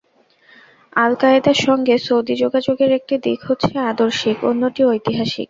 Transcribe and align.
আল 0.95 1.13
কায়েদার 1.15 1.57
সঙ্গে 1.59 1.95
সৌদি 1.99 2.33
যোগাযোগের 2.43 2.91
একটি 2.99 3.15
দিক 3.23 3.39
হচ্ছে 3.47 3.71
আদর্শিক, 3.91 4.37
অন্যটি 4.43 4.81
ঐতিহাসিক। 4.85 5.39